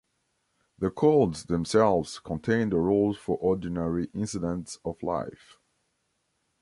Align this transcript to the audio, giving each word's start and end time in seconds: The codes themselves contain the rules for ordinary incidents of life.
The 0.79 0.89
codes 0.89 1.43
themselves 1.43 2.17
contain 2.17 2.69
the 2.71 2.79
rules 2.79 3.19
for 3.19 3.37
ordinary 3.37 4.05
incidents 4.15 4.79
of 4.83 5.03
life. 5.03 5.59